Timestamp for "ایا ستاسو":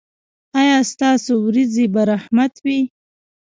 0.59-1.33